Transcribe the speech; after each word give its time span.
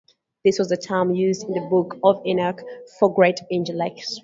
This 0.43 0.57
was 0.57 0.69
the 0.69 0.77
term 0.77 1.13
used 1.13 1.43
in 1.43 1.51
the 1.51 1.67
Book 1.69 1.95
of 2.03 2.25
Enoch 2.25 2.63
for 2.99 3.13
great 3.13 3.39
angel-like 3.51 3.97
spirits. 3.99 4.19